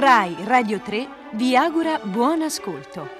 [0.00, 3.19] Rai Radio 3 vi augura buon ascolto.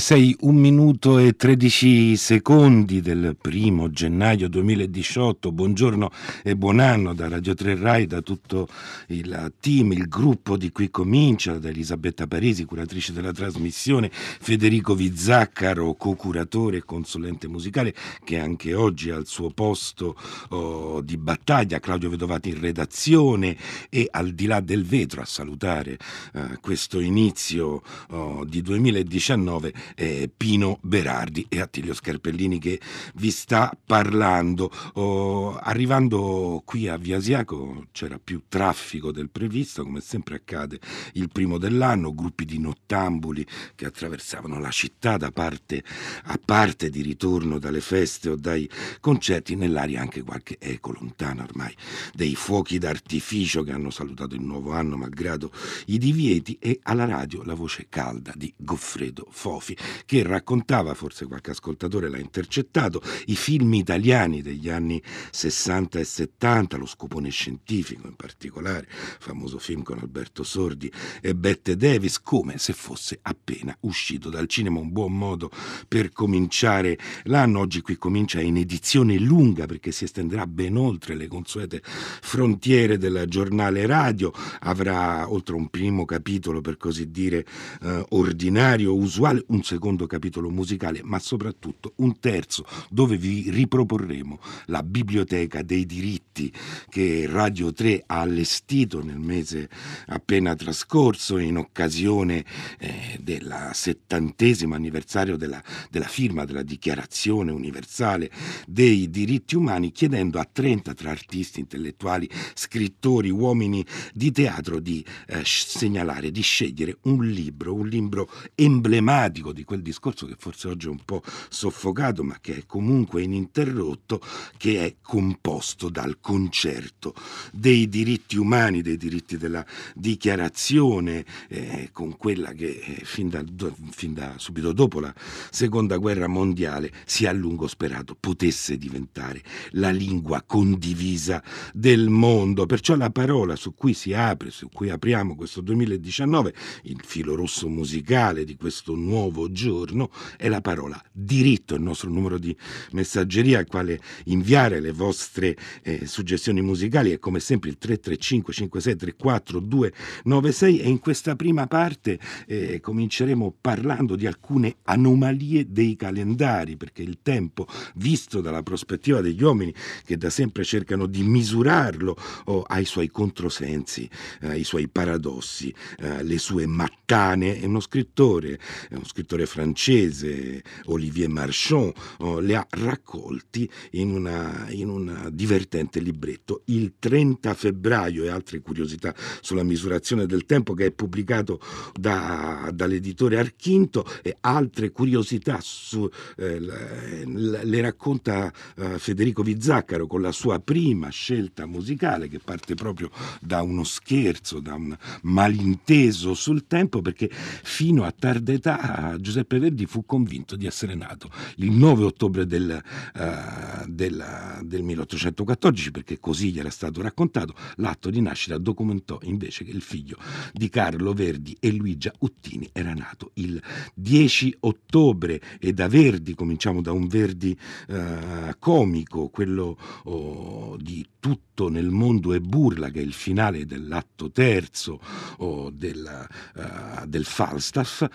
[0.00, 5.52] 6, 1 minuto e 13 secondi del primo gennaio 2018.
[5.52, 6.10] Buongiorno
[6.42, 8.66] e buon anno da Radio 3 Rai, da tutto
[9.08, 15.92] il team, il gruppo di qui comincia, da Elisabetta Parisi, curatrice della trasmissione, Federico Vizzaccaro,
[15.92, 20.16] co-curatore e consulente musicale, che anche oggi ha il suo posto
[20.48, 23.54] oh, di battaglia, Claudio Vedovati in redazione.
[23.90, 25.98] E al di là del vetro a salutare
[26.32, 32.80] eh, questo inizio oh, di 2019 eh, Pino Berardi e Attilio Scarpellini che
[33.14, 34.70] vi sta parlando.
[34.94, 40.78] Oh, arrivando qui a Via Asiaco c'era più traffico del previsto, come sempre accade
[41.14, 45.82] il primo dell'anno, gruppi di nottambuli che attraversavano la città da parte
[46.24, 48.68] a parte di ritorno dalle feste o dai
[49.00, 51.74] concerti, nell'aria anche qualche eco lontana ormai
[52.14, 55.52] dei fuochi d'artificio che hanno salutato il nuovo anno malgrado
[55.86, 61.52] i divieti e alla radio la voce calda di Goffredo Fofi che raccontava, forse qualche
[61.52, 68.16] ascoltatore l'ha intercettato, i film italiani degli anni 60 e 70, lo scopone scientifico in
[68.16, 70.90] particolare, famoso film con Alberto Sordi
[71.20, 75.50] e Bette Davis, come se fosse appena uscito dal cinema, un buon modo
[75.88, 77.60] per cominciare l'anno.
[77.60, 83.24] Oggi qui comincia in edizione lunga perché si estenderà ben oltre le consuete frontiere del
[83.28, 87.46] giornale radio, avrà oltre un primo capitolo per così dire
[87.82, 94.82] eh, ordinario, usuale, un secondo capitolo musicale, ma soprattutto un terzo dove vi riproporremo la
[94.82, 96.52] biblioteca dei diritti
[96.88, 99.68] che Radio 3 ha allestito nel mese
[100.06, 102.44] appena trascorso in occasione
[102.80, 108.28] eh, del settantesimo anniversario della, della firma della Dichiarazione universale
[108.66, 115.42] dei diritti umani, chiedendo a 30 tra artisti, intellettuali, scrittori, uomini di teatro di eh,
[115.44, 120.90] segnalare, di scegliere un libro, un libro emblematico di quel discorso che forse oggi è
[120.90, 124.20] un po' soffocato, ma che è comunque ininterrotto,
[124.56, 127.14] che è composto dal concerto
[127.52, 133.44] dei diritti umani, dei diritti della dichiarazione, eh, con quella che eh, fin, da,
[133.90, 135.14] fin da subito dopo la
[135.50, 142.66] seconda guerra mondiale si è a lungo sperato potesse diventare la lingua condivisa del mondo.
[142.66, 147.68] Perciò la parola su cui si apre, su cui apriamo questo 2019, il filo rosso
[147.68, 152.54] musicale di questo nuovo nuovo giorno è la parola diritto, il nostro numero di
[152.92, 159.60] messaggeria al quale inviare le vostre eh, suggestioni musicali è come sempre il 335 5634
[159.60, 167.02] 296 e in questa prima parte eh, cominceremo parlando di alcune anomalie dei calendari perché
[167.02, 169.72] il tempo visto dalla prospettiva degli uomini
[170.04, 174.08] che da sempre cercano di misurarlo oh, i suoi controsensi,
[174.42, 177.60] eh, i suoi paradossi, eh, le sue mattane.
[177.60, 178.58] È uno scrittore,
[178.88, 186.62] è uno scrittore scrittore francese Olivier Marchand oh, li ha raccolti in un divertente libretto.
[186.66, 191.60] Il 30 febbraio e altre curiosità sulla misurazione del tempo che è pubblicato
[191.92, 200.32] da, dall'editore Archinto e altre curiosità su, eh, le racconta eh, Federico Vizzaccaro con la
[200.32, 203.10] sua prima scelta musicale che parte proprio
[203.40, 209.86] da uno scherzo, da un malinteso sul tempo perché fino a tarda età Giuseppe Verdi
[209.86, 212.82] fu convinto di essere nato il 9 ottobre del,
[213.14, 217.54] uh, del, del 1814 perché così gli era stato raccontato.
[217.76, 220.16] L'atto di nascita documentò invece che il figlio
[220.52, 223.60] di Carlo Verdi e Luigia Uttini era nato il
[223.94, 227.56] 10 ottobre e da Verdi cominciamo da un Verdi
[227.88, 234.30] uh, comico, quello oh, di tutto nel mondo è burla, che è il finale dell'atto
[234.30, 235.00] terzo
[235.38, 238.06] oh, del, uh, del Falstaff,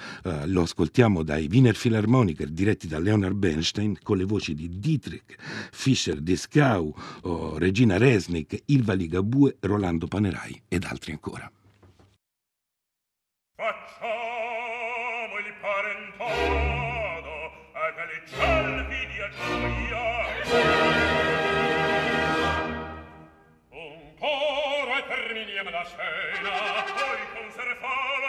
[0.46, 5.36] lo ascoltiamo dai Wiener Philharmoniker diretti da Leonard Bernstein con le voci di Dietrich
[5.72, 11.52] Fischer Descau, oh, Regina Resnick, Ilva Ligabue, Rolando Panerai ed altri ancora.
[13.56, 15.54] Facciamo il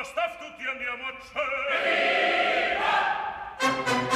[0.06, 1.56] staff tutti andiamo a cielo.
[4.11, 4.15] Viva!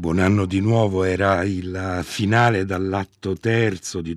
[0.00, 4.16] Buon anno di nuovo era il finale dall'atto terzo di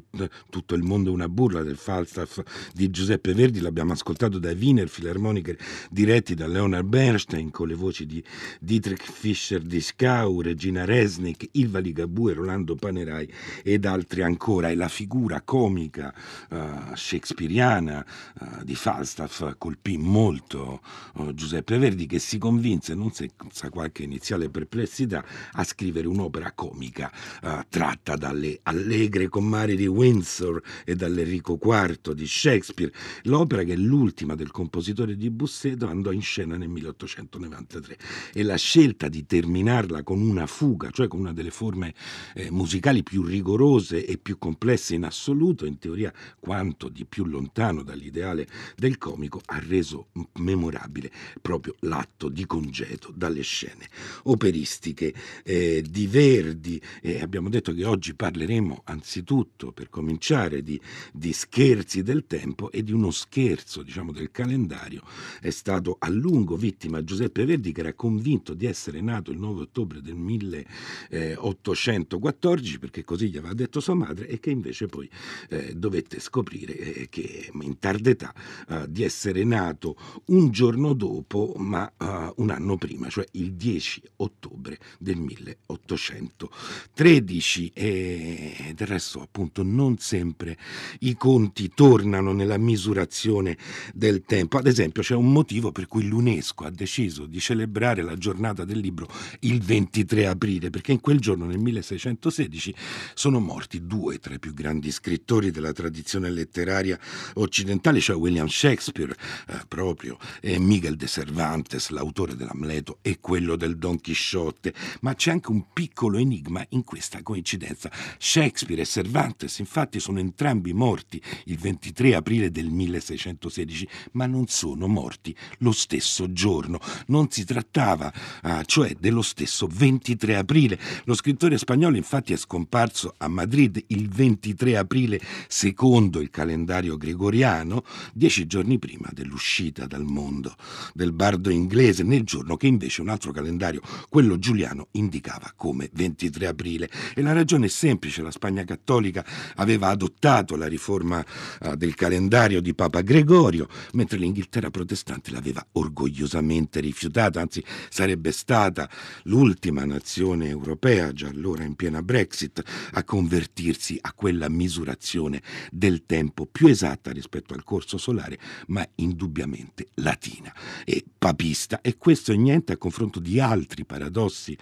[0.50, 2.40] Tutto il mondo una burla del Falstaff
[2.72, 5.58] di Giuseppe Verdi, l'abbiamo ascoltato dai Wiener Philharmoniker
[5.90, 8.24] diretti da Leonard Bernstein con le voci di
[8.60, 13.28] Dietrich Fischer di Scau, Regina Resnick, Ilva Ligabue, Rolando Panerai
[13.64, 14.70] ed altri ancora.
[14.70, 16.14] E la figura comica
[16.50, 18.06] uh, shakespeariana
[18.40, 20.82] uh, di Falstaff colpì molto
[21.16, 27.10] uh, Giuseppe Verdi che si convinse, non senza qualche iniziale perplessità, a scrivere un'opera comica
[27.44, 32.92] uh, tratta dalle allegre comari di Windsor e dall'Enrico IV di Shakespeare.
[33.24, 37.98] L'opera, che è l'ultima del compositore di Busseto, andò in scena nel 1893
[38.34, 41.94] e la scelta di terminarla con una fuga, cioè con una delle forme
[42.36, 47.82] eh, musicali più rigorose e più complesse in assoluto, in teoria quanto di più lontano
[47.82, 50.08] dall'ideale del comico, ha reso
[50.40, 51.10] memorabile
[51.42, 53.88] proprio l'atto di congedo dalle scene
[54.24, 55.14] operistiche
[55.44, 60.80] eh, di Verdi e abbiamo detto che oggi parleremo anzitutto per cominciare di,
[61.14, 65.02] di scherzi del tempo e di uno scherzo diciamo del calendario.
[65.40, 69.62] È stato a lungo vittima Giuseppe Verdi che era convinto di essere nato il 9
[69.62, 75.08] ottobre del 1814 perché così gli aveva detto sua madre e che invece poi
[75.50, 78.34] eh, dovette scoprire eh, che in tarda età
[78.68, 84.02] eh, di essere nato un giorno dopo ma uh, un anno prima cioè il 10
[84.18, 90.58] ottobre del 1814 1813 e del resto appunto non sempre
[91.00, 93.58] i conti tornano nella misurazione
[93.94, 94.58] del tempo.
[94.58, 98.80] Ad esempio c'è un motivo per cui l'UNESCO ha deciso di celebrare la giornata del
[98.80, 99.08] libro
[99.42, 102.76] il 23 aprile, perché in quel giorno nel 1616
[103.14, 107.00] sono morti due tra i più grandi scrittori della tradizione letteraria
[107.36, 109.16] occidentale, cioè William Shakespeare
[109.48, 115.31] eh, proprio, e Miguel de Cervantes, l'autore dell'Amleto e quello del Don Chisciotte, ma c'è
[115.32, 117.92] anche un piccolo enigma in questa coincidenza.
[118.18, 124.88] Shakespeare e Cervantes infatti sono entrambi morti il 23 aprile del 1616, ma non sono
[124.88, 126.80] morti lo stesso giorno.
[127.08, 128.12] Non si trattava
[128.44, 130.80] uh, cioè dello stesso 23 aprile.
[131.06, 137.84] Lo scrittore spagnolo infatti è scomparso a Madrid il 23 aprile secondo il calendario gregoriano,
[138.14, 140.56] dieci giorni prima dell'uscita dal mondo
[140.94, 144.88] del bardo inglese, nel giorno che invece un altro calendario, quello giuliano,
[145.22, 146.90] indicava come 23 aprile.
[147.14, 149.24] E la ragione è semplice, la Spagna cattolica
[149.56, 151.24] aveva adottato la riforma
[151.62, 158.90] uh, del calendario di Papa Gregorio, mentre l'Inghilterra protestante l'aveva orgogliosamente rifiutata, anzi sarebbe stata
[159.24, 162.64] l'ultima nazione europea, già allora in piena Brexit,
[162.94, 169.88] a convertirsi a quella misurazione del tempo più esatta rispetto al corso solare, ma indubbiamente
[169.96, 171.82] latina e papista.
[171.82, 174.58] E questo è niente a confronto di altri paradossi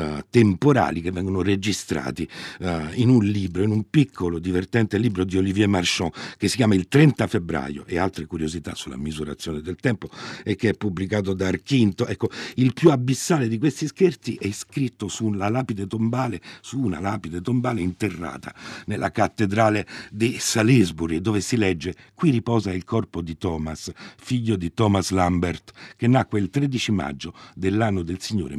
[0.00, 2.28] uh, temporali che vengono registrati
[2.60, 6.74] uh, in un libro, in un piccolo divertente libro di Olivier Marchand che si chiama
[6.74, 10.08] Il 30 febbraio e altre curiosità sulla misurazione del tempo
[10.44, 12.06] e che è pubblicato da Archinto.
[12.06, 17.40] Ecco, il più abissale di questi scherzi è scritto sulla lapide tombale, su una lapide
[17.40, 18.54] tombale interrata
[18.86, 24.72] nella cattedrale di Salisbury, dove si legge: Qui riposa il corpo di Thomas, figlio di
[24.72, 28.56] Thomas Lambert, che nacque il 13 maggio dell'anno del Signore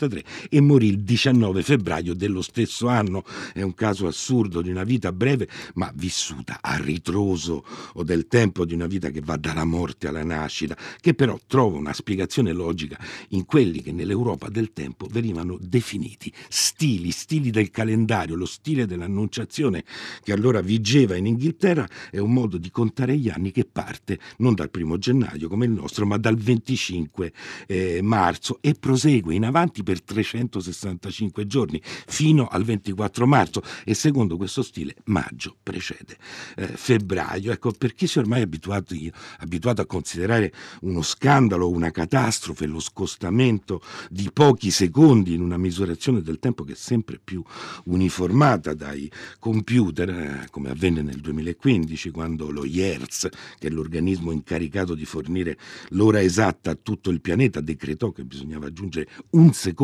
[0.00, 3.24] 1683 e morì il 19 febbraio dello stesso anno.
[3.52, 7.64] È un caso assurdo di una vita breve, ma vissuta a ritroso
[7.94, 11.76] o del tempo di una vita che va dalla morte alla nascita, che però trova
[11.76, 18.36] una spiegazione logica in quelli che nell'Europa del tempo venivano definiti stili, stili del calendario,
[18.36, 19.84] lo stile dell'annunciazione
[20.22, 24.54] che allora vigeva in Inghilterra è un modo di contare gli anni che parte non
[24.54, 27.32] dal primo gennaio come il nostro, ma dal 25
[27.66, 34.36] eh, marzo e prosegue in avanti per 365 giorni fino al 24 marzo e secondo
[34.36, 36.16] questo stile maggio precede
[36.54, 37.50] eh, febbraio.
[37.50, 38.94] Ecco, per chi si è ormai abituato,
[39.38, 46.22] abituato a considerare uno scandalo, una catastrofe, lo scostamento di pochi secondi in una misurazione
[46.22, 47.42] del tempo che è sempre più
[47.86, 53.28] uniformata dai computer, eh, come avvenne nel 2015 quando lo IERS,
[53.58, 58.66] che è l'organismo incaricato di fornire l'ora esatta a tutto il pianeta, decretò che bisognava
[58.66, 59.78] aggiungere un secondo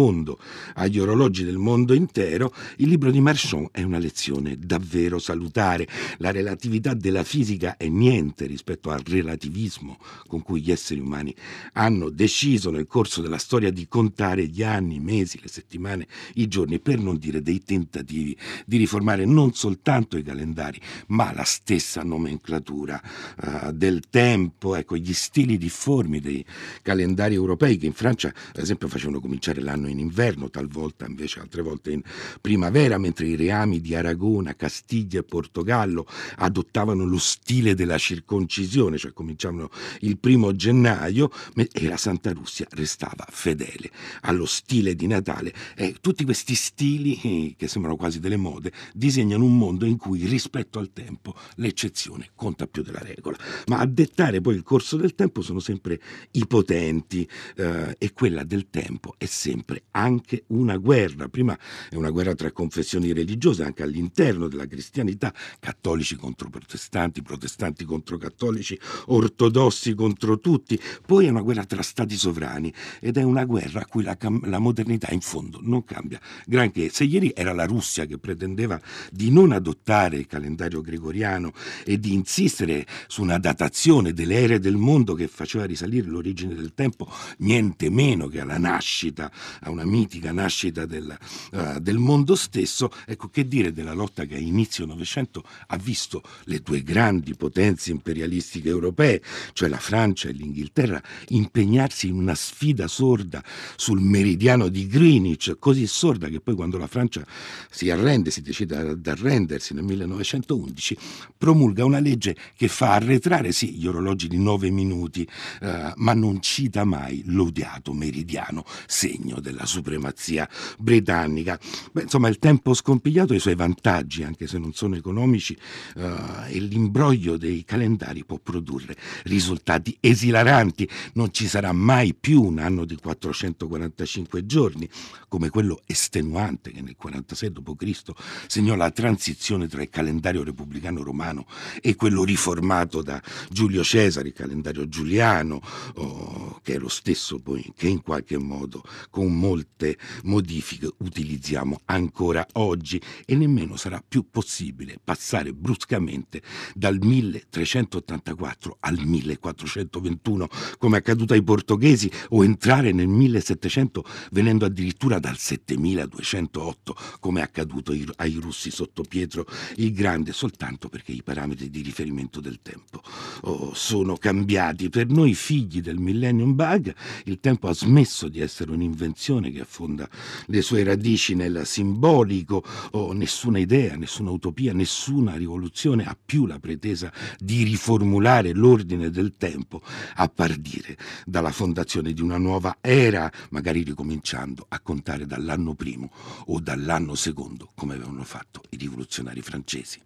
[0.75, 5.89] agli orologi del mondo intero, il libro di Marchand è una lezione davvero salutare.
[6.19, 11.35] La relatività della fisica è niente rispetto al relativismo con cui gli esseri umani
[11.73, 16.47] hanno deciso nel corso della storia di contare gli anni, i mesi, le settimane, i
[16.47, 18.37] giorni, per non dire dei tentativi
[18.67, 23.01] di riformare non soltanto i calendari, ma la stessa nomenclatura
[23.43, 26.45] uh, del tempo, ecco, gli stili difformi dei
[26.83, 31.63] calendari europei che in Francia, ad esempio, facevano cominciare l'anno in inverno, talvolta invece altre
[31.63, 32.03] volte in
[32.41, 39.13] primavera, mentre i reami di Aragona, Castiglia e Portogallo adottavano lo stile della circoncisione, cioè
[39.13, 43.91] cominciavano il primo gennaio e la Santa Russia restava fedele
[44.23, 45.53] allo stile di Natale.
[45.75, 50.27] E tutti questi stili, eh, che sembrano quasi delle mode, disegnano un mondo in cui
[50.27, 53.37] rispetto al tempo l'eccezione conta più della regola.
[53.67, 56.01] Ma a dettare poi il corso del tempo sono sempre
[56.33, 61.29] i potenti eh, e quella del tempo è sempre anche una guerra.
[61.29, 67.85] Prima è una guerra tra confessioni religiose anche all'interno della cristianità, cattolici contro protestanti, protestanti
[67.85, 70.81] contro cattolici, ortodossi contro tutti.
[71.05, 74.59] Poi è una guerra tra stati sovrani ed è una guerra a cui la, la
[74.59, 76.89] modernità in fondo non cambia granché.
[76.91, 78.81] Se ieri era la Russia che pretendeva
[79.11, 81.53] di non adottare il calendario gregoriano
[81.85, 86.75] e di insistere su una datazione delle ere del mondo che faceva risalire l'origine del
[86.75, 89.31] tempo niente meno che alla nascita,
[89.61, 91.17] a una mitica nascita del,
[91.53, 96.23] uh, del mondo stesso, ecco che dire della lotta che a inizio Novecento ha visto
[96.45, 99.23] le due grandi potenze imperialistiche europee,
[99.53, 103.43] cioè la Francia e l'Inghilterra, impegnarsi in una sfida sorda
[103.77, 107.25] sul meridiano di Greenwich, così sorda che poi quando la Francia
[107.71, 110.97] si arrende, si decide ad arrendersi nel 1911,
[111.37, 115.27] promulga una legge che fa arretrare sì gli orologi di nove minuti,
[115.61, 120.49] eh, ma non cita mai l'odiato meridiano, segno della supremazia
[120.79, 121.59] britannica.
[121.93, 125.57] Beh, insomma, il tempo scompigliato ha i suoi vantaggi, anche se non sono economici,
[125.97, 126.03] uh,
[126.49, 130.89] e l'imbroglio dei calendari può produrre risultati esilaranti.
[131.15, 134.89] Non ci sarà mai più un anno di 445 giorni,
[135.37, 138.13] come quello estenuante che nel 46 d.C.
[138.47, 141.45] segnò la transizione tra il calendario repubblicano romano
[141.83, 145.61] e quello riformato da Giulio Cesare, il calendario giuliano,
[145.97, 152.47] oh, che è lo stesso poi che in qualche modo con molte modifiche utilizziamo ancora
[152.53, 156.41] oggi e nemmeno sarà più possibile passare bruscamente
[156.75, 165.19] dal 1384 al 1421 come è accaduto ai portoghesi o entrare nel 1700 venendo addirittura
[165.27, 169.45] dal 7208 come è accaduto ai russi sotto Pietro
[169.77, 173.03] il Grande soltanto perché i parametri di riferimento del tempo
[173.41, 174.89] oh, sono cambiati.
[174.89, 180.09] Per noi figli del Millennium Bug il tempo ha smesso di essere un'invenzione che affonda
[180.47, 186.61] le sue radici nel simbolico, oh, nessuna idea, nessuna utopia, nessuna rivoluzione ha più la
[186.61, 189.83] pretesa di riformulare l'ordine del tempo
[190.15, 196.11] a partire dalla fondazione di una nuova era, magari ricominciando a contare dall'anno primo
[196.47, 200.03] o dall'anno secondo, come avevano fatto i rivoluzionari francesi.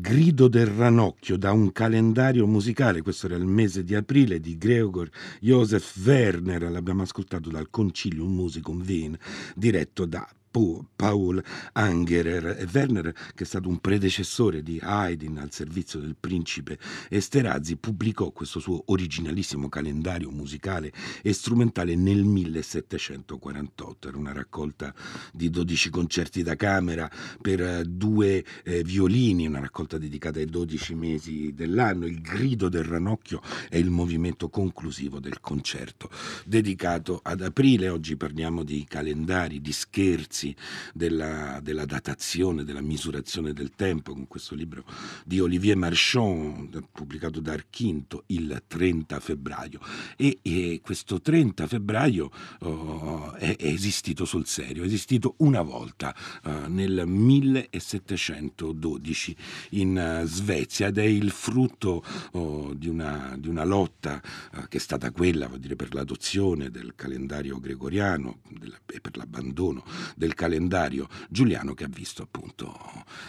[0.00, 5.08] Grido del ranocchio da un calendario musicale, questo era il mese di aprile di Gregor
[5.40, 9.16] Josef Werner, l'abbiamo ascoltato dal Concilium Musicum Wien,
[9.54, 11.42] diretto da Paul
[11.74, 17.76] Angerer e Werner, che è stato un predecessore di Haydn al servizio del principe Esterhazy,
[17.76, 24.08] pubblicò questo suo originalissimo calendario musicale e strumentale nel 1748.
[24.08, 24.92] Era una raccolta
[25.32, 27.08] di 12 concerti da camera
[27.40, 32.06] per due eh, violini, una raccolta dedicata ai 12 mesi dell'anno.
[32.06, 36.10] Il grido del ranocchio è il movimento conclusivo del concerto
[36.44, 37.88] dedicato ad aprile.
[37.88, 40.56] Oggi parliamo di calendari, di scherzi processi
[40.94, 44.86] della, della, datazione, della misurazione del tempo, con questo libro
[45.24, 49.80] di Olivier Marchand, pubblicato da Archinto il 30 febbraio.
[50.16, 56.14] E, e questo 30 febbraio oh, è, è, esistito sul serio, è esistito una volta
[56.44, 59.36] uh, nel 1712
[59.70, 64.20] in uh, Svezia ed è il frutto oh, di, una, di, una, lotta
[64.54, 68.40] uh, che è stata quella dire, per l'adozione del calendario gregoriano
[68.86, 69.84] e per l'abbandono
[70.16, 72.78] del del calendario giuliano che ha visto appunto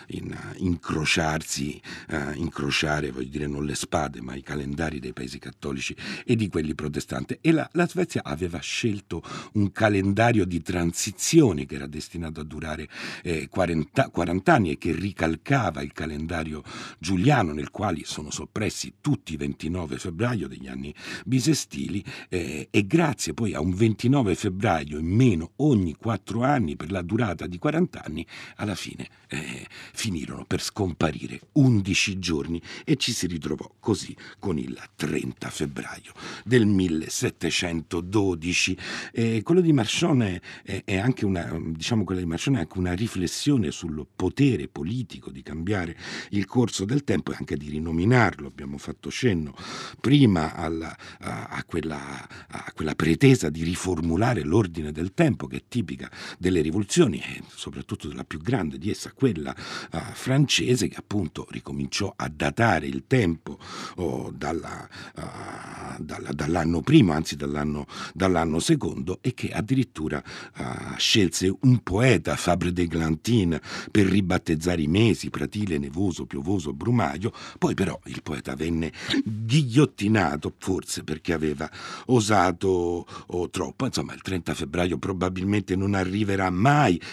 [0.08, 5.96] in, incrociarsi, uh, incrociare, voglio dire non le spade, ma i calendari dei paesi cattolici
[6.24, 7.40] e di quelli protestanti.
[7.42, 12.88] E la, la Svezia aveva scelto un calendario di transizione che era destinato a durare
[13.24, 16.64] eh, 40, 40 anni e che ricalcava il calendario
[17.00, 20.94] giuliano nel quale sono soppressi tutti i 29 febbraio degli anni
[21.26, 26.91] bisestili eh, e grazie poi a un 29 febbraio in meno ogni quattro anni per
[26.92, 28.28] la durata di 40 anni,
[28.58, 34.78] alla fine eh, finirono per scomparire 11 giorni e ci si ritrovò così con il
[34.96, 36.12] 30 febbraio
[36.44, 38.78] del 1712.
[39.14, 40.40] Eh, quello di Marchon è,
[40.84, 45.42] è, anche una, diciamo, quella di Marchon è anche una riflessione sul potere politico di
[45.42, 45.98] cambiare
[46.32, 48.48] il corso del tempo e anche di rinominarlo.
[48.48, 49.56] Abbiamo fatto cenno
[50.00, 55.64] prima alla, a, a, quella, a quella pretesa di riformulare l'ordine del tempo che è
[55.68, 59.56] tipica delle rivoluzioni e soprattutto della più grande di essa, quella
[59.92, 63.58] uh, francese che appunto ricominciò a datare il tempo
[63.96, 70.24] oh, dalla, uh, dalla, dall'anno primo, anzi dall'anno, dall'anno, secondo e che addirittura
[70.58, 77.32] uh, scelse un poeta, Fabre de Glantine, per ribattezzare i mesi, Pratile, Nevoso, Piovoso, Brumaio,
[77.58, 78.92] poi però il poeta venne
[79.24, 81.70] ghigliottinato, forse perché aveva
[82.08, 86.70] osato oh, troppo, insomma il 30 febbraio probabilmente non arriverà mai,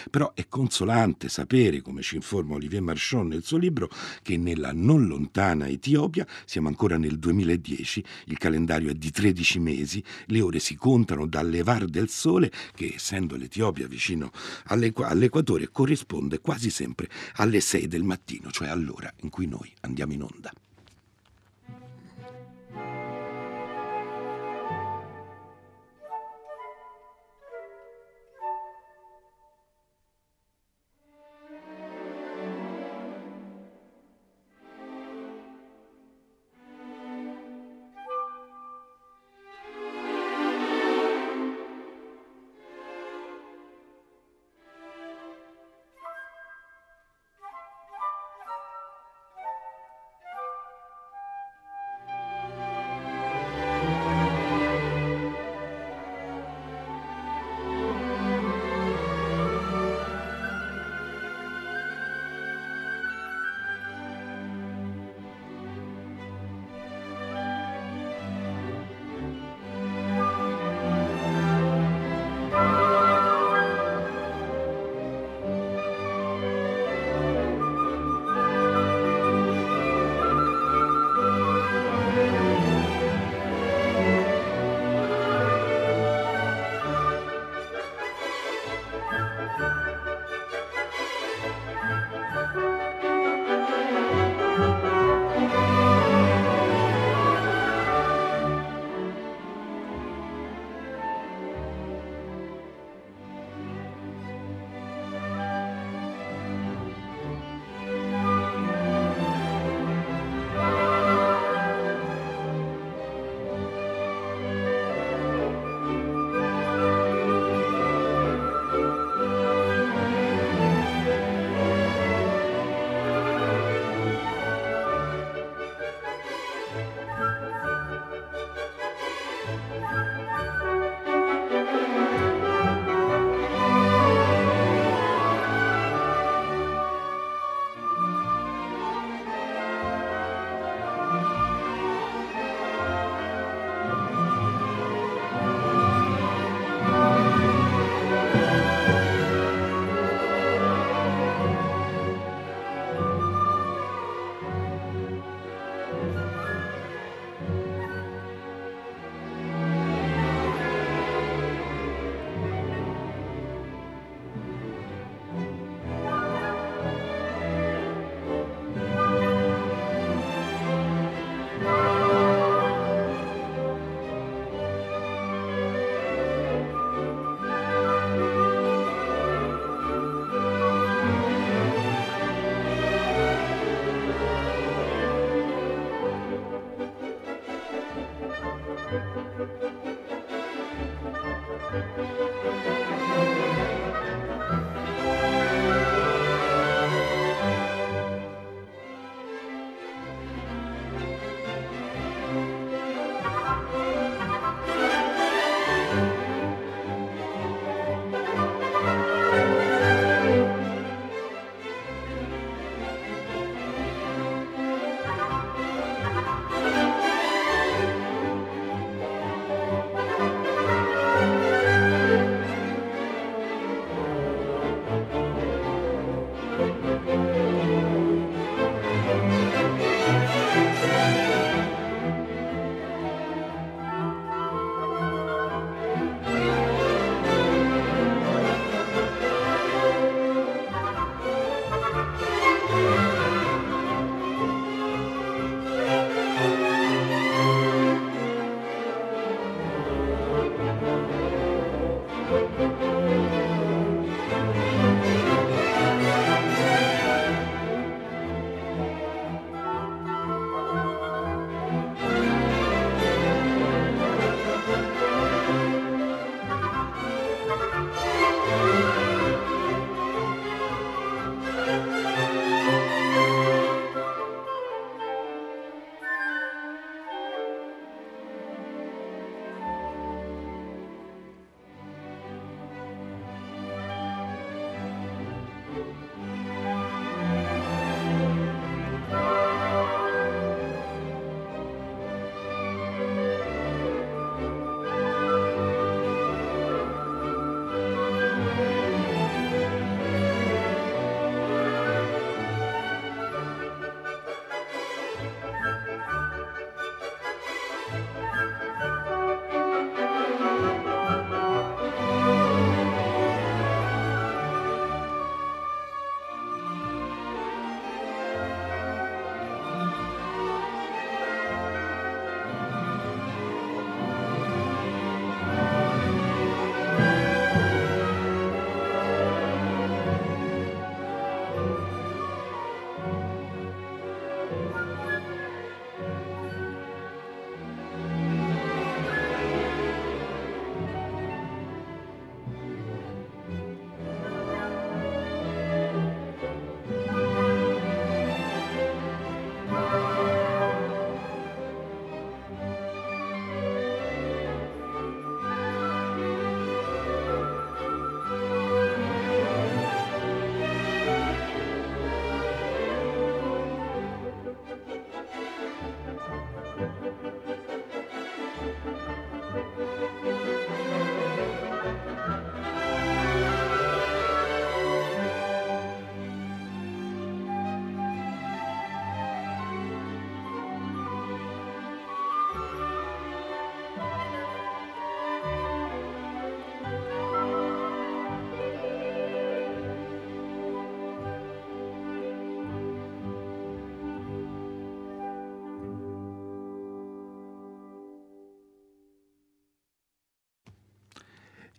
[0.09, 3.89] però è consolante sapere, come ci informa Olivier Marchon nel suo libro,
[4.21, 10.03] che nella non lontana Etiopia, siamo ancora nel 2010, il calendario è di 13 mesi,
[10.27, 14.31] le ore si contano dal levar del sole, che essendo l'Etiopia vicino
[14.65, 20.23] all'equatore corrisponde quasi sempre alle 6 del mattino, cioè all'ora in cui noi andiamo in
[20.23, 20.51] onda.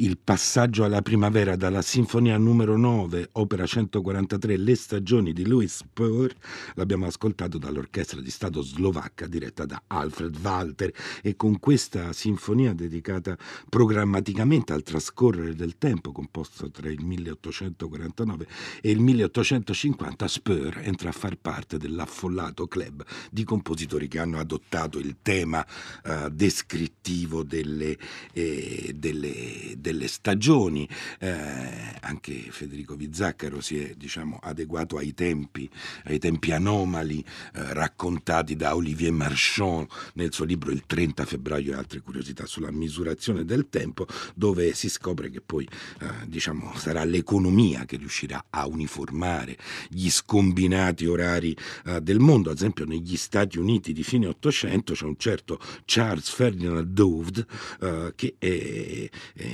[0.00, 6.34] Il passaggio alla primavera dalla Sinfonia numero 9, opera 143, Le stagioni di Louis Spur,
[6.74, 10.90] l'abbiamo ascoltato dall'Orchestra di Stato slovacca diretta da Alfred Walter.
[11.22, 13.36] E con questa sinfonia dedicata
[13.68, 18.46] programmaticamente al trascorrere del tempo, composto tra il 1849
[18.80, 24.98] e il 1850, Spur entra a far parte dell'affollato club di compositori che hanno adottato
[24.98, 25.66] il tema
[26.04, 27.98] eh, descrittivo delle,
[28.32, 30.88] eh, delle, delle stagioni.
[31.18, 35.68] Eh, anche Federico Vizzaccaro si è diciamo, adeguato ai tempi,
[36.05, 41.76] ai tempi anomali eh, raccontati da Olivier Marchand nel suo libro Il 30 febbraio e
[41.76, 45.68] altre curiosità sulla misurazione del tempo, dove si scopre che poi
[46.00, 49.57] eh, diciamo, sarà l'economia che riuscirà a uniformare
[49.88, 52.50] gli scombinati orari eh, del mondo.
[52.50, 57.46] Ad esempio negli Stati Uniti di fine Ottocento c'è un certo Charles Ferdinand Doved
[57.81, 59.44] eh, che è, è,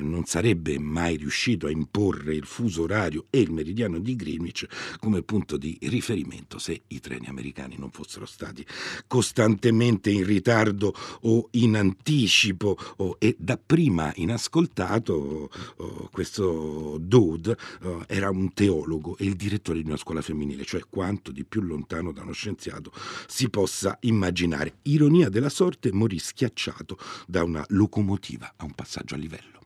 [0.00, 4.66] non sarebbe mai riuscito a imporre il fuso orario e il meridiano di Greenwich
[4.98, 8.64] come punto di riferimento se i treni americani non fossero stati
[9.06, 18.30] costantemente in ritardo o in anticipo o, e dapprima inascoltato oh, questo Dode oh, era
[18.30, 22.22] un teologo e il direttore di una scuola femminile, cioè quanto di più lontano da
[22.22, 22.92] uno scienziato
[23.26, 24.78] si possa immaginare.
[24.82, 29.59] Ironia della sorte, morì schiacciato da una locomotiva a un passaggio a livello.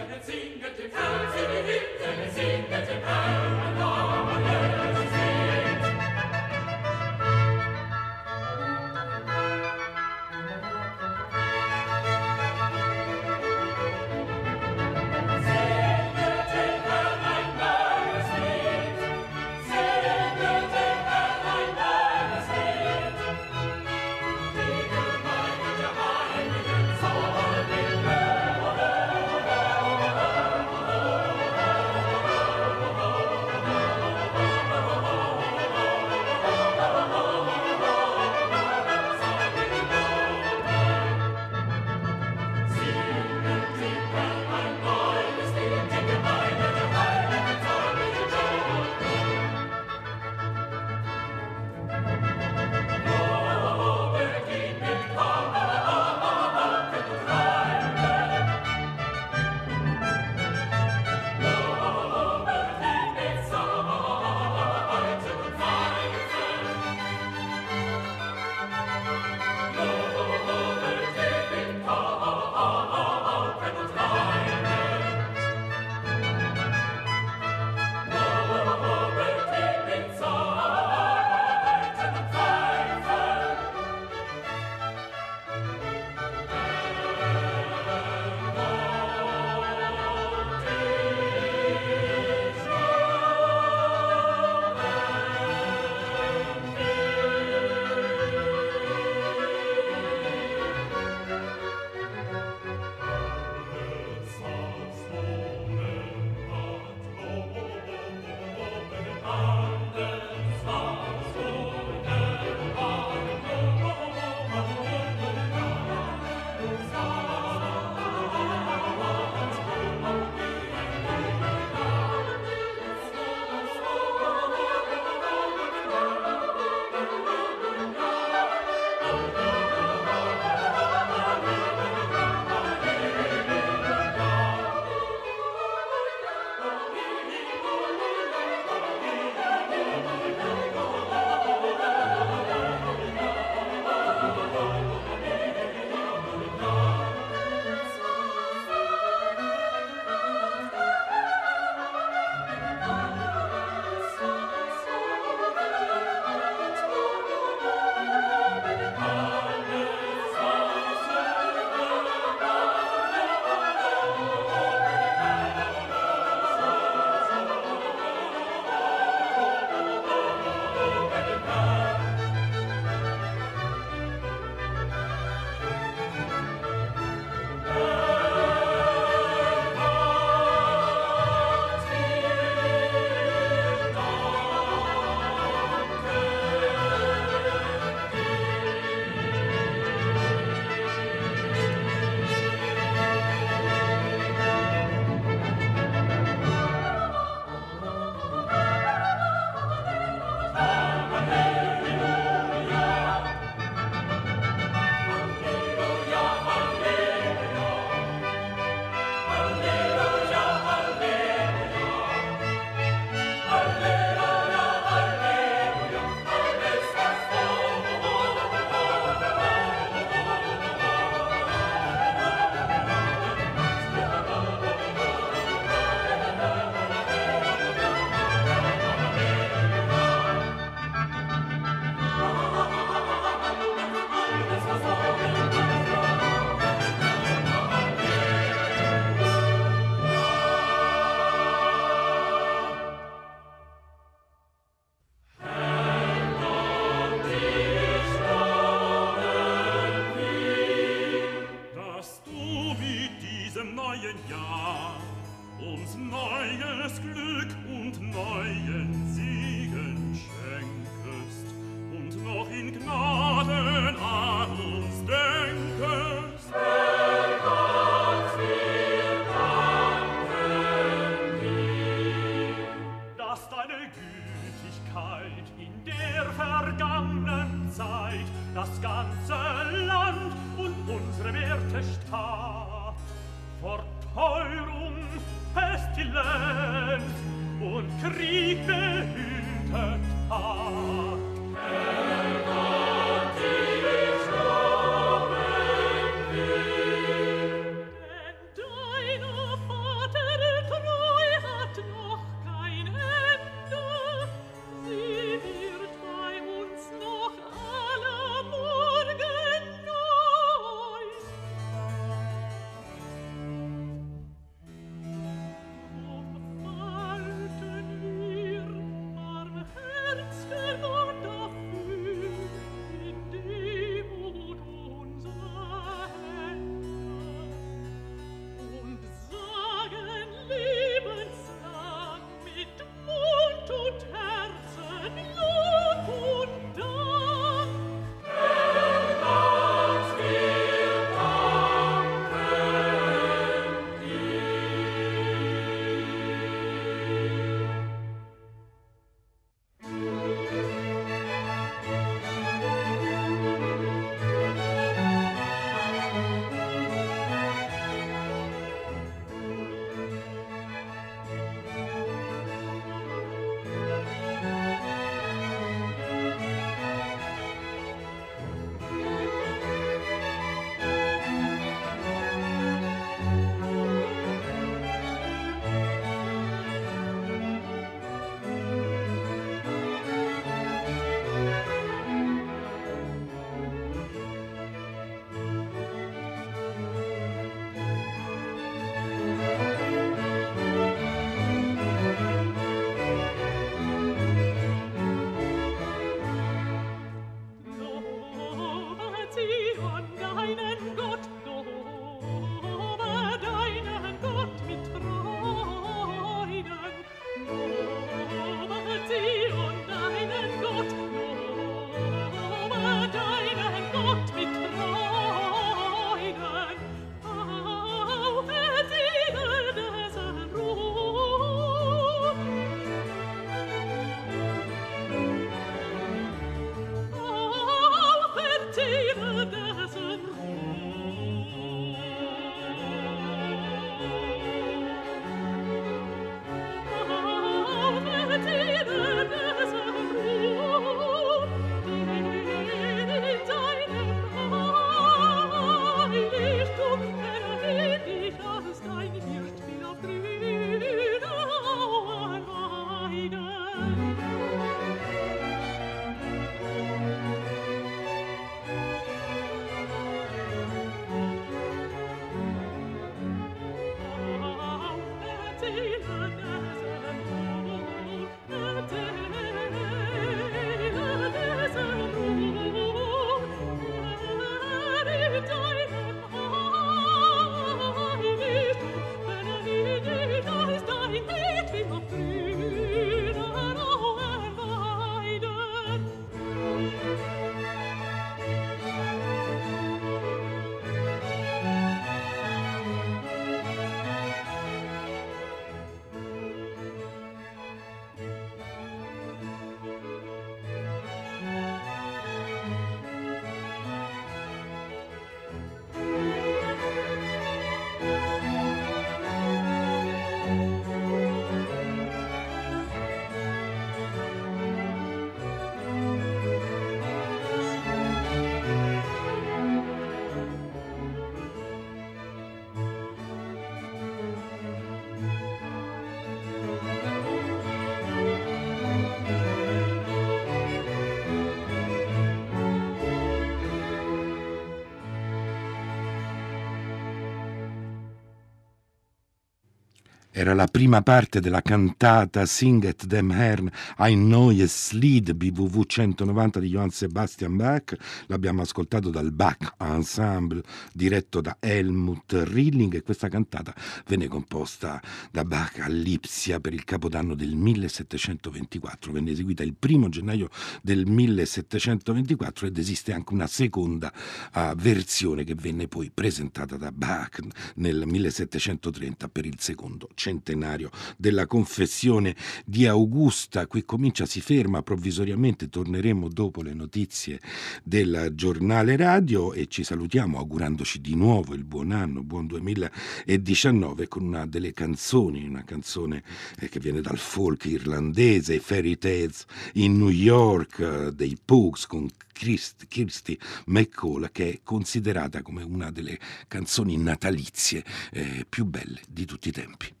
[540.41, 546.67] Era la prima parte della cantata Singet dem Herrn ein neues Lied BWV 190 di
[546.69, 547.93] Johann Sebastian Bach.
[548.25, 550.63] L'abbiamo ascoltato dal Bach Ensemble
[550.93, 553.71] diretto da Helmut Rilling e questa cantata
[554.07, 559.11] venne composta da Bach a Lipsia per il capodanno del 1724.
[559.11, 560.49] Venne eseguita il primo gennaio
[560.81, 564.11] del 1724 ed esiste anche una seconda
[564.55, 567.37] uh, versione che venne poi presentata da Bach
[567.75, 573.67] nel 1730 per il secondo centenario della confessione di Augusta.
[573.67, 577.39] Qui comincia, si ferma provvisoriamente, torneremo dopo le notizie
[577.83, 584.23] del giornale radio e ci salutiamo augurandoci di nuovo il buon anno, buon 2019 con
[584.23, 586.23] una delle canzoni, una canzone
[586.59, 592.07] eh, che viene dal folk irlandese, Fairy Tales in New York eh, dei Pogues con
[592.33, 596.17] Kirsty McCall che è considerata come una delle
[596.47, 600.00] canzoni natalizie eh, più belle di tutti i tempi.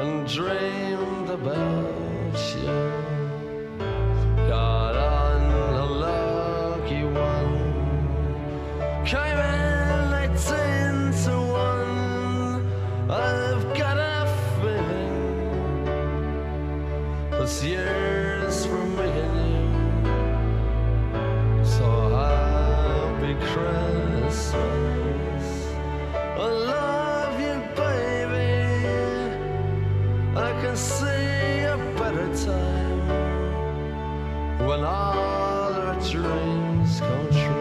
[0.00, 1.97] and dreamed about
[30.60, 33.08] can see a better time
[34.66, 37.57] when all our dreams come true.